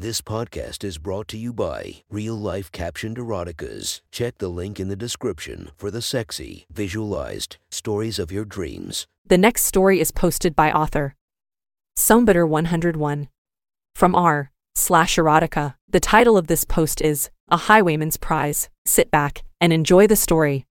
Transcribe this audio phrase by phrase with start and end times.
[0.00, 4.00] This podcast is brought to you by Real Life Captioned Eroticas.
[4.10, 9.06] Check the link in the description for the sexy, visualized stories of your dreams.
[9.26, 11.16] The next story is posted by author
[11.98, 13.28] Sombitter101
[13.94, 15.74] from r slash erotica.
[15.86, 18.70] The title of this post is A Highwayman's Prize.
[18.86, 20.64] Sit back and enjoy the story.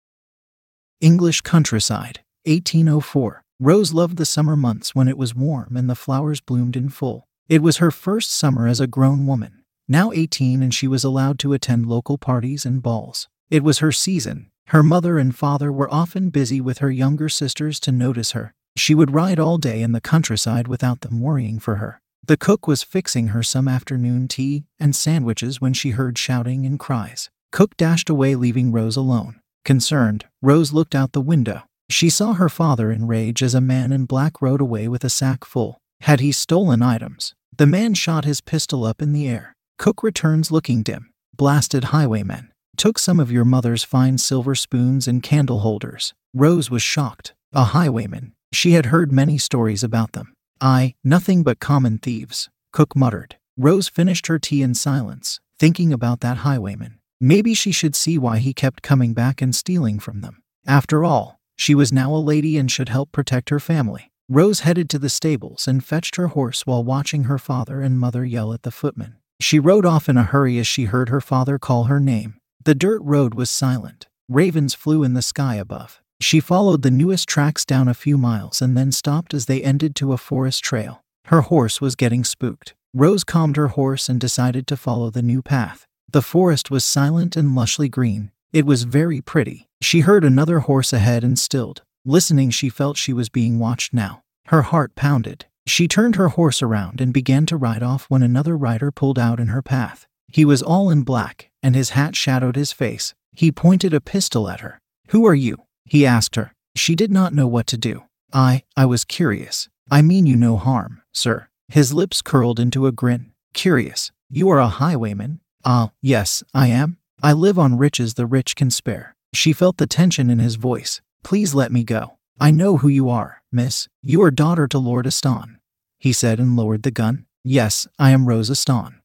[1.03, 3.43] English countryside, 1804.
[3.61, 7.28] Rose loved the summer months when it was warm and the flowers bloomed in full.
[7.49, 11.39] It was her first summer as a grown woman, now 18, and she was allowed
[11.39, 13.27] to attend local parties and balls.
[13.49, 14.51] It was her season.
[14.67, 18.53] Her mother and father were often busy with her younger sisters to notice her.
[18.77, 22.03] She would ride all day in the countryside without them worrying for her.
[22.23, 26.79] The cook was fixing her some afternoon tea and sandwiches when she heard shouting and
[26.79, 27.31] cries.
[27.51, 29.41] Cook dashed away, leaving Rose alone.
[29.65, 31.63] Concerned, Rose looked out the window.
[31.89, 35.09] She saw her father in rage as a man in black rode away with a
[35.09, 35.81] sack full.
[36.03, 37.35] Had he stolen items?
[37.59, 39.53] The man shot his pistol up in the air.
[39.79, 41.11] Cook returns looking dim.
[41.37, 42.53] Blasted highwaymen.
[42.77, 46.15] Took some of your mother's fine silver spoons and candle holders.
[46.33, 47.35] Rose was shocked.
[47.53, 48.33] A highwayman.
[48.53, 50.35] She had heard many stories about them.
[50.61, 53.35] Aye, nothing but common thieves, Cook muttered.
[53.57, 57.01] Rose finished her tea in silence, thinking about that highwayman.
[57.21, 60.43] Maybe she should see why he kept coming back and stealing from them.
[60.65, 64.13] After all, she was now a lady and should help protect her family.
[64.31, 68.27] Rose headed to the stables and fetched her horse while watching her father and mother
[68.27, 69.17] yell at the footman.
[69.41, 72.35] She rode off in a hurry as she heard her father call her name.
[72.63, 74.07] The dirt road was silent.
[74.29, 76.03] Ravens flew in the sky above.
[76.21, 79.97] She followed the newest tracks down a few miles and then stopped as they ended
[79.97, 81.01] to a forest trail.
[81.27, 82.75] Her horse was getting spooked.
[82.93, 85.87] Rose calmed her horse and decided to follow the new path.
[86.11, 88.31] The forest was silent and lushly green.
[88.53, 89.69] It was very pretty.
[89.81, 91.83] She heard another horse ahead and stilled.
[92.09, 94.23] Listening, she felt she was being watched now.
[94.47, 95.45] Her heart pounded.
[95.67, 99.39] She turned her horse around and began to ride off when another rider pulled out
[99.39, 100.07] in her path.
[100.27, 103.15] He was all in black, and his hat shadowed his face.
[103.33, 104.81] He pointed a pistol at her.
[105.09, 105.65] Who are you?
[105.85, 106.55] He asked her.
[106.75, 108.05] She did not know what to do.
[108.33, 109.69] I, I was curious.
[109.91, 111.49] I mean you no harm, sir.
[111.69, 113.33] His lips curled into a grin.
[113.53, 114.13] Curious.
[114.31, 115.41] You are a highwayman?
[115.63, 116.97] Ah, yes, I am.
[117.23, 119.15] I live on riches the rich can spare.
[119.35, 121.03] She felt the tension in his voice.
[121.29, 122.17] Please let me go.
[122.41, 123.87] I know who you are, miss.
[124.01, 125.59] You are daughter to Lord Aston.
[125.99, 127.27] He said and lowered the gun.
[127.45, 129.03] Yes, I am Rose Aston.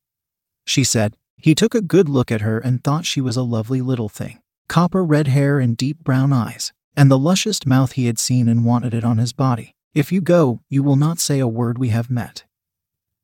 [0.66, 1.18] She said.
[1.36, 4.40] He took a good look at her and thought she was a lovely little thing.
[4.70, 8.64] Copper red hair and deep brown eyes, and the lushest mouth he had seen and
[8.64, 9.76] wanted it on his body.
[9.94, 12.46] If you go, you will not say a word we have met.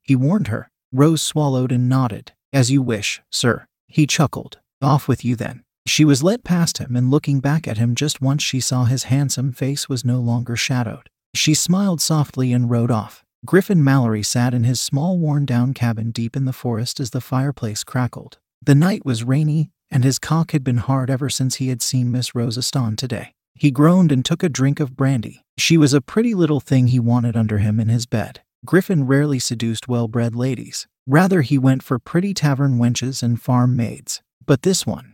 [0.02, 0.70] He warned her.
[0.92, 2.32] Rose swallowed and nodded.
[2.52, 3.66] As you wish, sir.
[3.86, 4.58] He chuckled.
[4.82, 5.64] Off with you then.
[5.86, 9.04] She was led past him, and looking back at him just once, she saw his
[9.04, 11.08] handsome face was no longer shadowed.
[11.34, 13.24] She smiled softly and rode off.
[13.44, 17.20] Griffin Mallory sat in his small, worn down cabin deep in the forest as the
[17.20, 18.38] fireplace crackled.
[18.62, 22.12] The night was rainy, and his cock had been hard ever since he had seen
[22.12, 23.32] Miss Rose Aston today.
[23.54, 25.44] He groaned and took a drink of brandy.
[25.56, 28.42] She was a pretty little thing he wanted under him in his bed.
[28.64, 30.86] Griffin rarely seduced well bred ladies.
[31.06, 34.22] Rather, he went for pretty tavern wenches and farm maids.
[34.44, 35.09] But this one,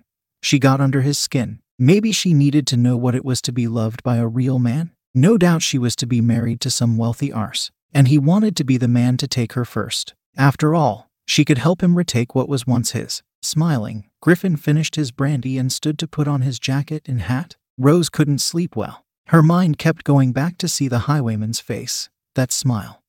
[0.47, 1.59] she got under his skin.
[1.77, 4.93] Maybe she needed to know what it was to be loved by a real man.
[5.13, 8.65] No doubt she was to be married to some wealthy arse, and he wanted to
[8.65, 10.15] be the man to take her first.
[10.37, 13.25] After all, she could help him retake what was once his.
[13.43, 17.57] Smiling, Griffin finished his brandy and stood to put on his jacket and hat.
[17.77, 19.05] Rose couldn't sleep well.
[19.29, 23.03] Her mind kept going back to see the highwayman's face, that smile,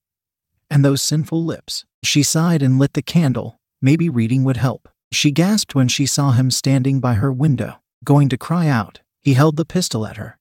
[0.72, 1.86] and those sinful lips.
[2.04, 3.60] She sighed and lit the candle.
[3.80, 4.90] Maybe reading would help.
[5.12, 7.80] She gasped when she saw him standing by her window.
[8.04, 10.38] Going to cry out, he held the pistol at her,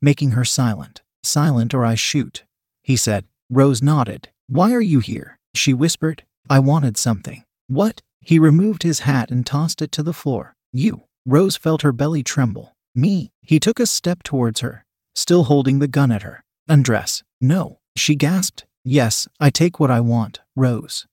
[0.00, 1.02] making her silent.
[1.22, 2.44] Silent or I shoot,
[2.82, 3.26] he said.
[3.48, 4.30] Rose nodded.
[4.48, 5.38] Why are you here?
[5.54, 6.24] She whispered.
[6.48, 7.44] I wanted something.
[7.68, 8.02] What?
[8.20, 10.54] He removed his hat and tossed it to the floor.
[10.72, 11.04] You.
[11.24, 12.74] Rose felt her belly tremble.
[12.94, 13.30] Me.
[13.40, 16.44] He took a step towards her, still holding the gun at her.
[16.68, 17.22] Undress.
[17.40, 17.78] No.
[17.96, 18.64] She gasped.
[18.84, 21.06] Yes, I take what I want, Rose.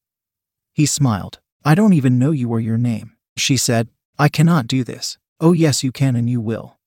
[0.73, 1.39] He smiled.
[1.63, 3.15] I don't even know you or your name.
[3.37, 5.17] She said, I cannot do this.
[5.39, 6.77] Oh, yes, you can and you will.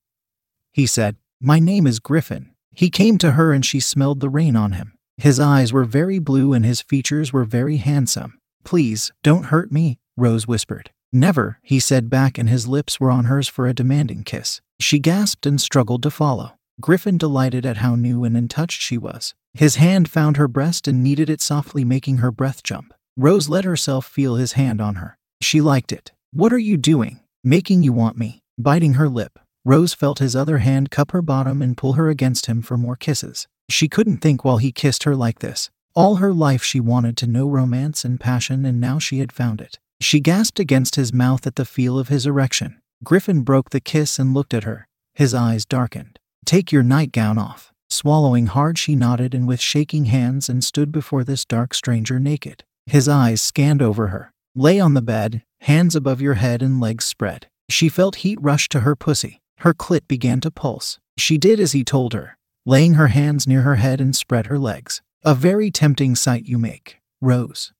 [0.72, 2.50] He said, My name is Griffin.
[2.74, 4.94] He came to her and she smelled the rain on him.
[5.18, 8.38] His eyes were very blue and his features were very handsome.
[8.64, 10.90] Please, don't hurt me, Rose whispered.
[11.12, 14.62] Never, he said back, and his lips were on hers for a demanding kiss.
[14.80, 16.52] She gasped and struggled to follow.
[16.80, 19.34] Griffin delighted at how new and in touch she was.
[19.52, 22.94] His hand found her breast and kneaded it softly, making her breath jump.
[23.16, 25.18] Rose let herself feel his hand on her.
[25.42, 26.12] She liked it.
[26.32, 27.20] What are you doing?
[27.44, 28.40] Making you want me.
[28.56, 32.46] Biting her lip, Rose felt his other hand cup her bottom and pull her against
[32.46, 33.46] him for more kisses.
[33.68, 35.70] She couldn't think while he kissed her like this.
[35.94, 39.60] All her life she wanted to know romance and passion, and now she had found
[39.60, 39.78] it.
[40.00, 42.80] She gasped against his mouth at the feel of his erection.
[43.04, 44.88] Griffin broke the kiss and looked at her.
[45.14, 46.18] His eyes darkened.
[46.46, 47.72] Take your nightgown off.
[47.90, 52.64] Swallowing hard, she nodded and with shaking hands and stood before this dark stranger naked.
[52.86, 54.32] His eyes scanned over her.
[54.54, 57.48] Lay on the bed, hands above your head and legs spread.
[57.70, 59.40] She felt heat rush to her pussy.
[59.58, 60.98] Her clit began to pulse.
[61.16, 62.36] She did as he told her,
[62.66, 65.00] laying her hands near her head and spread her legs.
[65.24, 67.72] A very tempting sight you make, Rose,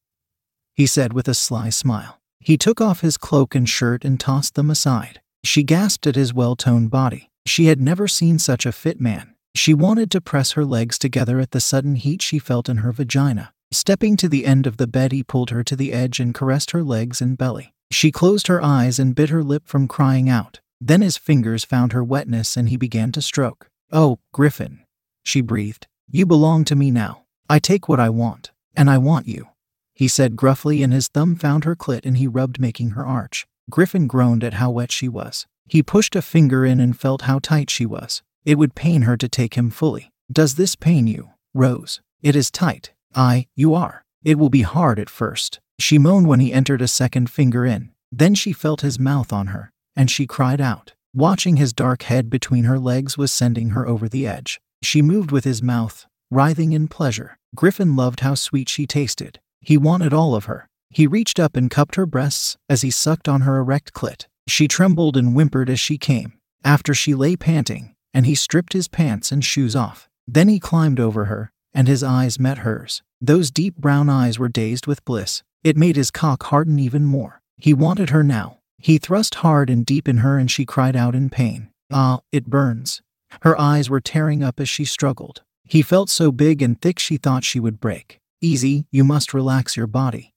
[0.75, 2.21] he said with a sly smile.
[2.39, 5.21] He took off his cloak and shirt and tossed them aside.
[5.45, 7.31] She gasped at his well toned body.
[7.47, 9.35] She had never seen such a fit man.
[9.55, 12.93] She wanted to press her legs together at the sudden heat she felt in her
[12.93, 13.53] vagina.
[13.73, 16.73] Stepping to the end of the bed, he pulled her to the edge and caressed
[16.73, 17.73] her legs and belly.
[17.91, 20.61] She closed her eyes and bit her lip from crying out.
[20.79, 23.69] Then his fingers found her wetness and he began to stroke.
[23.91, 24.81] Oh, Griffin,
[25.25, 25.87] she breathed.
[26.11, 27.25] You belong to me now.
[27.49, 29.49] I take what I want, and I want you.
[29.95, 33.47] He said gruffly, and his thumb found her clit and he rubbed, making her arch.
[33.71, 35.47] Griffin groaned at how wet she was.
[35.67, 38.23] He pushed a finger in and felt how tight she was.
[38.45, 40.11] It would pain her to take him fully.
[40.31, 42.01] Does this pain you, Rose?
[42.23, 42.93] It is tight.
[43.15, 44.05] I, you are.
[44.25, 45.61] It will be hard at first.
[45.79, 47.91] She moaned when he entered a second finger in.
[48.11, 50.93] Then she felt his mouth on her, and she cried out.
[51.15, 54.61] Watching his dark head between her legs was sending her over the edge.
[54.83, 57.37] She moved with his mouth, writhing in pleasure.
[57.55, 59.41] Griffin loved how sweet she tasted.
[59.61, 60.69] He wanted all of her.
[60.89, 64.27] He reached up and cupped her breasts as he sucked on her erect clit.
[64.49, 66.33] She trembled and whimpered as she came.
[66.65, 70.09] After she lay panting, and he stripped his pants and shoes off.
[70.27, 73.03] Then he climbed over her, and his eyes met hers.
[73.21, 75.43] Those deep brown eyes were dazed with bliss.
[75.63, 77.41] It made his cock harden even more.
[77.57, 78.59] He wanted her now.
[78.79, 81.71] He thrust hard and deep in her, and she cried out in pain.
[81.93, 83.01] Ah, it burns.
[83.43, 85.43] Her eyes were tearing up as she struggled.
[85.65, 88.19] He felt so big and thick she thought she would break.
[88.41, 90.35] Easy, you must relax your body.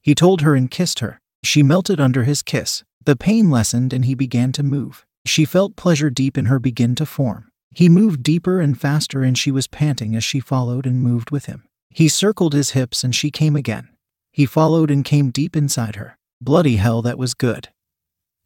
[0.00, 1.20] He told her and kissed her.
[1.42, 2.84] She melted under his kiss.
[3.04, 5.04] The pain lessened and he began to move.
[5.26, 7.50] She felt pleasure deep in her begin to form.
[7.74, 11.46] He moved deeper and faster and she was panting as she followed and moved with
[11.46, 11.64] him.
[11.90, 13.88] He circled his hips and she came again.
[14.32, 16.18] He followed and came deep inside her.
[16.40, 17.68] Bloody hell, that was good.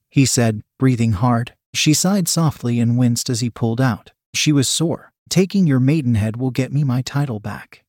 [0.08, 1.54] He said, breathing hard.
[1.74, 4.12] She sighed softly and winced as he pulled out.
[4.34, 5.12] She was sore.
[5.28, 7.84] Taking your maidenhead will get me my title back.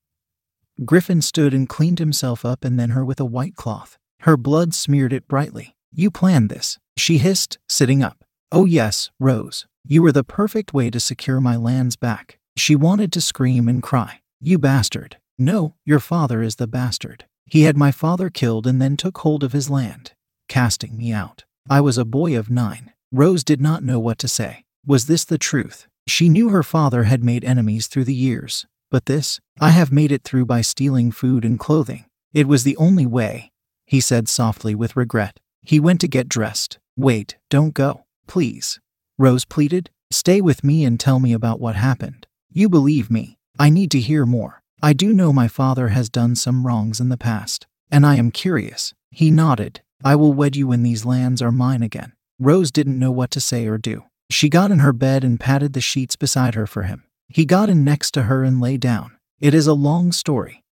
[0.84, 3.98] Griffin stood and cleaned himself up and then her with a white cloth.
[4.22, 5.76] Her blood smeared it brightly.
[5.92, 8.24] You planned this, she hissed, sitting up.
[8.52, 9.66] Oh, yes, Rose.
[9.92, 12.38] You were the perfect way to secure my lands back.
[12.56, 14.22] She wanted to scream and cry.
[14.40, 15.18] You bastard.
[15.40, 17.26] No, your father is the bastard.
[17.48, 20.12] He had my father killed and then took hold of his land,
[20.48, 21.44] casting me out.
[21.68, 22.94] I was a boy of nine.
[23.12, 24.64] Rose did not know what to say.
[24.86, 25.88] Was this the truth?
[26.06, 30.12] She knew her father had made enemies through the years, but this, I have made
[30.12, 32.06] it through by stealing food and clothing.
[32.32, 33.52] It was the only way,
[33.88, 35.40] he said softly with regret.
[35.64, 36.78] He went to get dressed.
[36.96, 38.80] Wait, don't go, please.
[39.19, 39.89] Rose pleaded.
[40.12, 42.25] Stay with me and tell me about what happened.
[42.50, 43.38] You believe me.
[43.60, 44.63] I need to hear more.
[44.81, 48.31] I do know my father has done some wrongs in the past, and I am
[48.31, 48.94] curious.
[49.12, 49.81] He nodded.
[50.06, 52.13] I will wed you when these lands are mine again.
[52.39, 54.06] Rose didn't know what to say or do.
[54.30, 57.04] She got in her bed and patted the sheets beside her for him.
[57.27, 59.18] He got in next to her and lay down.
[59.42, 60.63] It is a long story.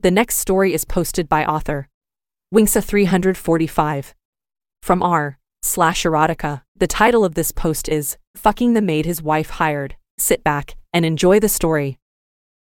[0.00, 1.88] The next story is posted by author
[2.52, 4.14] Winksa345
[4.82, 6.62] from r slash erotica.
[6.76, 9.96] The title of this post is Fucking the Maid His Wife Hired.
[10.18, 11.98] Sit back and enjoy the story.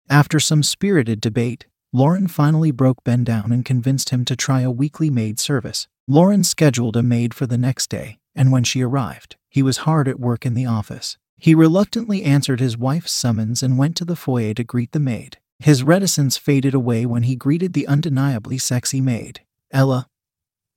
[0.08, 4.70] After some spirited debate, Lauren finally broke Ben down and convinced him to try a
[4.70, 5.88] weekly maid service.
[6.06, 10.08] Lauren scheduled a maid for the next day, and when she arrived, he was hard
[10.08, 11.16] at work in the office.
[11.36, 15.38] He reluctantly answered his wife's summons and went to the foyer to greet the maid.
[15.58, 20.08] His reticence faded away when he greeted the undeniably sexy maid, Ella,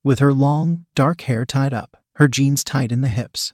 [0.04, 3.54] with her long, dark hair tied up, her jeans tight in the hips,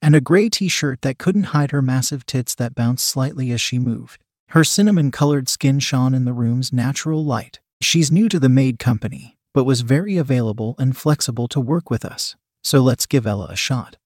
[0.00, 3.60] and a gray t shirt that couldn't hide her massive tits that bounced slightly as
[3.60, 4.22] she moved.
[4.48, 7.60] Her cinnamon colored skin shone in the room's natural light.
[7.80, 12.04] She's new to the maid company, but was very available and flexible to work with
[12.04, 13.96] us, so let's give Ella a shot.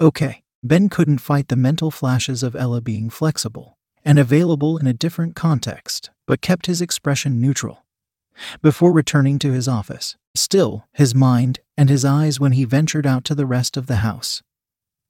[0.00, 0.42] Okay.
[0.62, 5.34] Ben couldn't fight the mental flashes of Ella being flexible and available in a different
[5.34, 7.84] context, but kept his expression neutral.
[8.62, 13.24] Before returning to his office, still, his mind and his eyes when he ventured out
[13.24, 14.42] to the rest of the house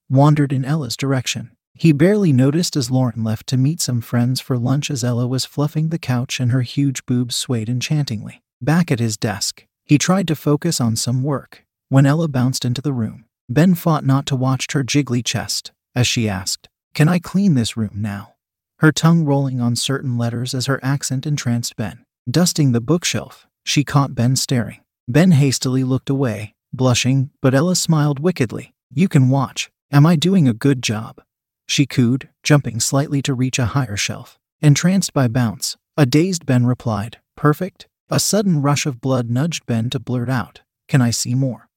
[0.09, 1.51] wandered in Ella's direction.
[1.75, 5.45] He barely noticed as Lauren left to meet some friends for lunch as Ella was
[5.45, 8.41] fluffing the couch and her huge boobs swayed enchantingly.
[8.63, 12.81] Back at his desk, he tried to focus on some work when Ella bounced into
[12.81, 13.25] the room.
[13.49, 17.77] Ben fought not to watch her jiggly chest as she asked, Can I clean this
[17.77, 18.37] room now?
[18.81, 22.05] her tongue rolling on certain letters as her accent entranced Ben.
[22.31, 24.81] Dusting the bookshelf, she caught Ben staring.
[25.09, 28.75] Ben hastily looked away, blushing, but Ella smiled wickedly.
[28.93, 29.71] You can watch.
[29.93, 31.21] Am I doing a good job?
[31.67, 34.39] She cooed, jumping slightly to reach a higher shelf.
[34.61, 37.89] Entranced by Bounce, a dazed Ben replied, Perfect.
[38.09, 41.69] A sudden rush of blood nudged Ben to blurt out, Can I see more?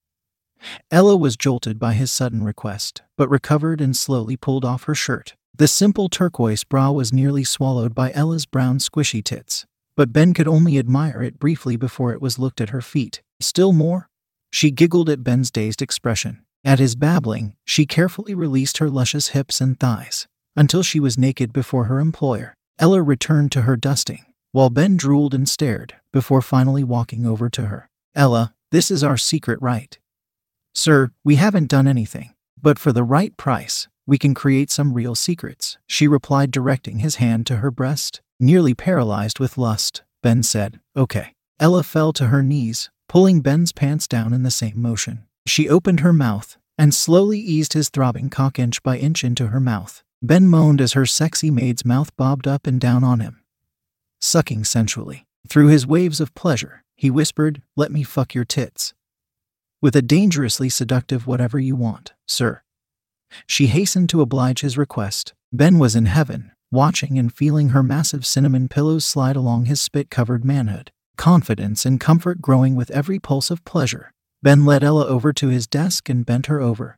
[0.91, 5.35] Ella was jolted by his sudden request, but recovered and slowly pulled off her shirt.
[5.55, 9.65] The simple turquoise bra was nearly swallowed by Ella's brown squishy tits,
[9.95, 13.21] but Ben could only admire it briefly before it was looked at her feet.
[13.39, 14.09] Still more?
[14.51, 16.43] She giggled at Ben's dazed expression.
[16.65, 21.53] At his babbling, she carefully released her luscious hips and thighs until she was naked
[21.53, 22.53] before her employer.
[22.77, 27.67] Ella returned to her dusting, while Ben drooled and stared before finally walking over to
[27.67, 27.89] her.
[28.15, 29.97] Ella, this is our secret right.
[30.73, 35.15] Sir, we haven't done anything, but for the right price, we can create some real
[35.15, 38.21] secrets, she replied, directing his hand to her breast.
[38.39, 41.33] Nearly paralyzed with lust, Ben said, Okay.
[41.59, 45.25] Ella fell to her knees, pulling Ben's pants down in the same motion.
[45.45, 49.59] She opened her mouth and slowly eased his throbbing cock inch by inch into her
[49.59, 50.03] mouth.
[50.21, 53.41] Ben moaned as her sexy maid's mouth bobbed up and down on him,
[54.21, 55.25] sucking sensually.
[55.47, 58.93] Through his waves of pleasure, he whispered, Let me fuck your tits.
[59.81, 62.61] With a dangerously seductive whatever you want, sir.
[63.47, 65.33] She hastened to oblige his request.
[65.51, 70.11] Ben was in heaven, watching and feeling her massive cinnamon pillows slide along his spit
[70.11, 70.91] covered manhood.
[71.19, 74.13] Confidence and comfort growing with every pulse of pleasure.
[74.41, 76.95] Ben led Ella over to his desk and bent her over,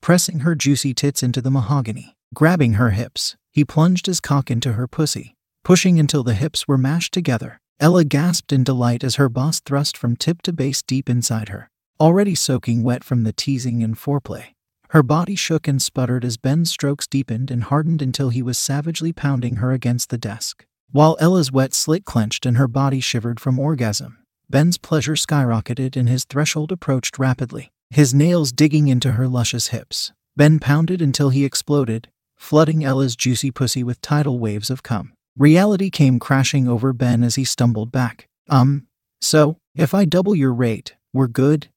[0.00, 2.16] pressing her juicy tits into the mahogany.
[2.34, 6.76] Grabbing her hips, he plunged his cock into her pussy, pushing until the hips were
[6.76, 7.60] mashed together.
[7.78, 11.70] Ella gasped in delight as her boss thrust from tip to base deep inside her,
[12.00, 14.46] already soaking wet from the teasing and foreplay.
[14.88, 19.12] Her body shook and sputtered as Ben's strokes deepened and hardened until he was savagely
[19.12, 20.65] pounding her against the desk.
[20.92, 26.08] While Ella's wet slit clenched and her body shivered from orgasm, Ben's pleasure skyrocketed and
[26.08, 30.12] his threshold approached rapidly, his nails digging into her luscious hips.
[30.36, 35.12] Ben pounded until he exploded, flooding Ella's juicy pussy with tidal waves of cum.
[35.36, 38.28] Reality came crashing over Ben as he stumbled back.
[38.48, 38.86] Um,
[39.20, 41.68] so, if I double your rate, we're good?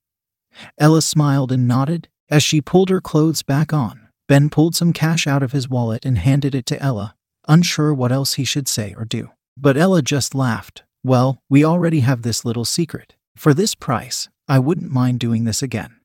[0.77, 5.25] Ella smiled and nodded, as she pulled her clothes back on, Ben pulled some cash
[5.25, 7.15] out of his wallet and handed it to Ella,
[7.49, 9.31] unsure what else he should say or do.
[9.57, 10.83] But Ella just laughed.
[11.03, 13.15] Well, we already have this little secret.
[13.35, 15.95] For this price, I wouldn't mind doing this again.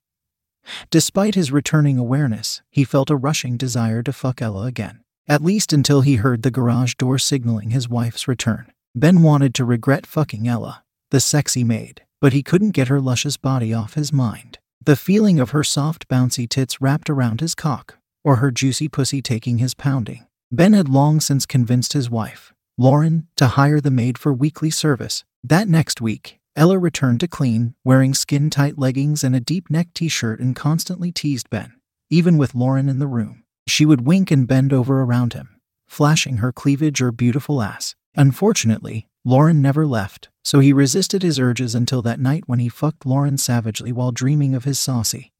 [0.90, 5.72] Despite his returning awareness, he felt a rushing desire to fuck Ella again, at least
[5.72, 8.72] until he heard the garage door signaling his wife's return.
[8.94, 13.36] Ben wanted to regret fucking Ella, the sexy maid, but he couldn't get her luscious
[13.36, 14.58] body off his mind.
[14.84, 19.20] The feeling of her soft, bouncy tits wrapped around his cock, or her juicy pussy
[19.20, 20.26] taking his pounding.
[20.54, 25.24] Ben had long since convinced his wife, Lauren, to hire the maid for weekly service.
[25.42, 29.88] That next week, Ella returned to clean, wearing skin tight leggings and a deep neck
[29.94, 31.72] t shirt, and constantly teased Ben.
[32.08, 36.36] Even with Lauren in the room, she would wink and bend over around him, flashing
[36.36, 37.96] her cleavage or beautiful ass.
[38.14, 43.04] Unfortunately, Lauren never left, so he resisted his urges until that night when he fucked
[43.04, 45.32] Lauren savagely while dreaming of his saucy,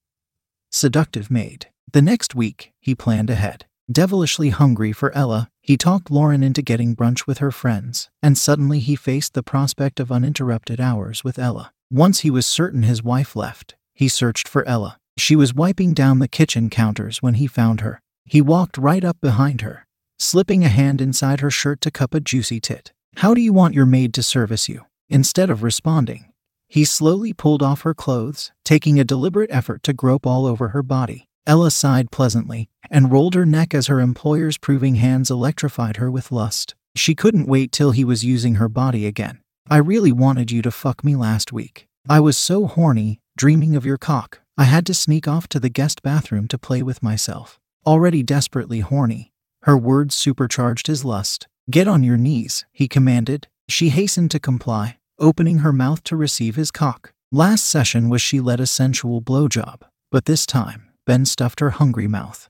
[0.72, 1.68] seductive maid.
[1.92, 3.66] The next week, he planned ahead.
[3.92, 8.80] Devilishly hungry for Ella, he talked Lauren into getting brunch with her friends, and suddenly
[8.80, 11.70] he faced the prospect of uninterrupted hours with Ella.
[11.90, 14.98] Once he was certain his wife left, he searched for Ella.
[15.18, 18.00] She was wiping down the kitchen counters when he found her.
[18.24, 19.86] He walked right up behind her,
[20.18, 22.94] slipping a hand inside her shirt to cup a juicy tit.
[23.16, 24.86] How do you want your maid to service you?
[25.10, 26.32] Instead of responding,
[26.68, 30.82] he slowly pulled off her clothes, taking a deliberate effort to grope all over her
[30.82, 31.28] body.
[31.46, 36.32] Ella sighed pleasantly and rolled her neck as her employer's proving hands electrified her with
[36.32, 36.74] lust.
[36.96, 39.40] She couldn't wait till he was using her body again.
[39.68, 41.86] I really wanted you to fuck me last week.
[42.08, 44.40] I was so horny, dreaming of your cock.
[44.56, 47.58] I had to sneak off to the guest bathroom to play with myself.
[47.86, 49.32] Already desperately horny,
[49.62, 51.48] her words supercharged his lust.
[51.70, 53.48] Get on your knees, he commanded.
[53.68, 57.12] She hastened to comply, opening her mouth to receive his cock.
[57.32, 62.08] Last session was she led a sensual blowjob, but this time, Ben stuffed her hungry
[62.08, 62.48] mouth,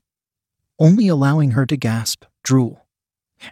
[0.79, 2.85] only allowing her to gasp, drool,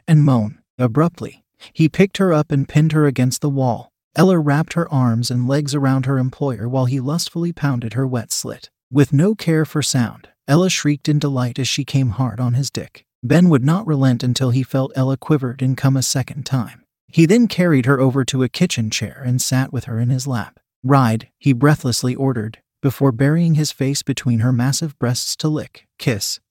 [0.08, 0.60] and moan.
[0.78, 3.92] Abruptly, he picked her up and pinned her against the wall.
[4.16, 8.32] Ella wrapped her arms and legs around her employer while he lustfully pounded her wet
[8.32, 8.70] slit.
[8.92, 12.70] With no care for sound, Ella shrieked in delight as she came hard on his
[12.70, 13.06] dick.
[13.24, 16.84] Ben would not relent until he felt Ella quivered and come a second time.
[17.08, 20.28] He then carried her over to a kitchen chair and sat with her in his
[20.28, 20.60] lap.
[20.84, 26.42] Ride, he breathlessly ordered, before burying his face between her massive breasts to lick, kiss,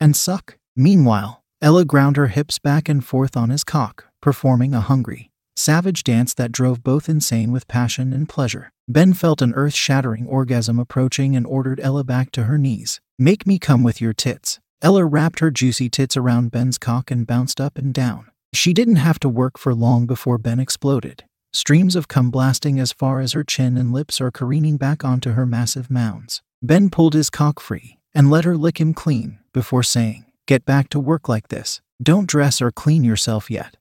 [0.00, 0.58] and suck.
[0.74, 6.02] Meanwhile, Ella ground her hips back and forth on his cock, performing a hungry, savage
[6.02, 8.72] dance that drove both insane with passion and pleasure.
[8.88, 13.00] Ben felt an earth shattering orgasm approaching and ordered Ella back to her knees.
[13.16, 14.58] Make me come with your tits.
[14.82, 18.26] Ella wrapped her juicy tits around Ben's cock and bounced up and down.
[18.52, 21.22] She didn't have to work for long before Ben exploded.
[21.52, 25.32] Streams of cum blasting as far as her chin and lips are careening back onto
[25.32, 26.42] her massive mounds.
[26.62, 30.88] Ben pulled his cock free and let her lick him clean before saying, Get back
[30.90, 31.80] to work like this.
[32.00, 33.76] Don't dress or clean yourself yet.